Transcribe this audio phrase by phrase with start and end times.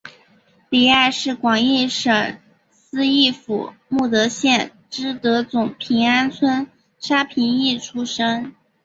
[0.69, 2.39] 黎艾是广义省
[2.71, 6.65] 思义府慕德县知德总平安村
[6.97, 8.55] 沙平邑出生。